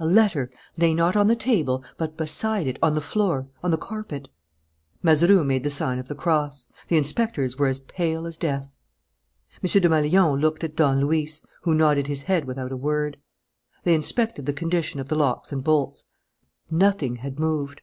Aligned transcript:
A 0.00 0.06
letter 0.06 0.50
lay 0.76 0.92
not 0.92 1.14
on 1.14 1.28
the 1.28 1.36
table, 1.36 1.84
but 1.98 2.16
beside 2.16 2.66
it, 2.66 2.80
on 2.82 2.94
the 2.94 3.00
floor, 3.00 3.46
on 3.62 3.70
the 3.70 3.78
carpet. 3.78 4.28
Mazeroux 5.04 5.44
made 5.44 5.62
the 5.62 5.70
sign 5.70 6.00
of 6.00 6.08
the 6.08 6.16
cross. 6.16 6.66
The 6.88 6.96
inspectors 6.96 7.58
were 7.60 7.68
as 7.68 7.78
pale 7.78 8.26
as 8.26 8.36
death. 8.36 8.74
M. 9.62 9.68
Desmalions 9.80 10.40
looked 10.42 10.64
at 10.64 10.74
Don 10.74 11.02
Luis, 11.02 11.42
who 11.62 11.76
nodded 11.76 12.08
his 12.08 12.22
head 12.22 12.44
without 12.44 12.72
a 12.72 12.76
word. 12.76 13.18
They 13.84 13.94
inspected 13.94 14.46
the 14.46 14.52
condition 14.52 14.98
of 14.98 15.08
the 15.08 15.16
locks 15.16 15.52
and 15.52 15.62
bolts. 15.62 16.06
Nothing 16.68 17.14
had 17.18 17.38
moved. 17.38 17.82